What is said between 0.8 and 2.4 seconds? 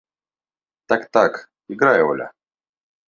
–Так, так. Играй, Оля!